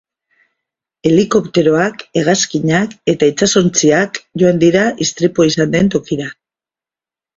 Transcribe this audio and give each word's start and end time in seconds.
Helikopteroak, 1.09 2.01
hegazkinak 2.21 2.95
eta 3.15 3.29
itsasontziak 3.33 4.19
joan 4.45 4.63
dira 4.65 4.87
istripua 5.07 5.49
izan 5.51 5.77
den 5.77 5.93
tokira. 5.99 6.31